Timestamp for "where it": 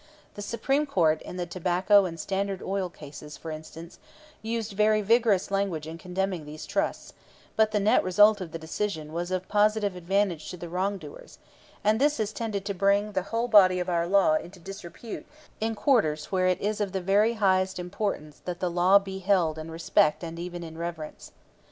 16.31-16.59